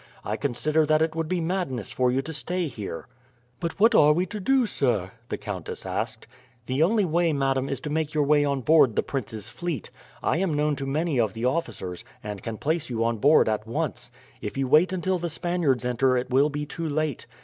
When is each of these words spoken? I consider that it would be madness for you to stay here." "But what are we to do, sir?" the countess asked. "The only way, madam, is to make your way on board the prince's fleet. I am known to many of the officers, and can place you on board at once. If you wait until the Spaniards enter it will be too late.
I 0.25 0.35
consider 0.35 0.83
that 0.87 1.03
it 1.03 1.13
would 1.13 1.27
be 1.29 1.39
madness 1.39 1.91
for 1.91 2.09
you 2.11 2.23
to 2.23 2.33
stay 2.33 2.65
here." 2.67 3.07
"But 3.59 3.79
what 3.79 3.93
are 3.93 4.13
we 4.13 4.25
to 4.25 4.39
do, 4.39 4.65
sir?" 4.65 5.11
the 5.29 5.37
countess 5.37 5.85
asked. 5.85 6.25
"The 6.65 6.81
only 6.81 7.05
way, 7.05 7.33
madam, 7.33 7.69
is 7.69 7.79
to 7.81 7.91
make 7.91 8.15
your 8.15 8.23
way 8.23 8.43
on 8.43 8.61
board 8.61 8.95
the 8.95 9.03
prince's 9.03 9.47
fleet. 9.47 9.91
I 10.23 10.37
am 10.37 10.55
known 10.55 10.75
to 10.77 10.87
many 10.87 11.19
of 11.19 11.33
the 11.35 11.45
officers, 11.45 12.03
and 12.23 12.41
can 12.41 12.57
place 12.57 12.89
you 12.89 13.03
on 13.03 13.17
board 13.17 13.47
at 13.47 13.67
once. 13.67 14.09
If 14.41 14.57
you 14.57 14.67
wait 14.67 14.91
until 14.91 15.19
the 15.19 15.29
Spaniards 15.29 15.85
enter 15.85 16.17
it 16.17 16.31
will 16.31 16.49
be 16.49 16.65
too 16.65 16.89
late. 16.89 17.27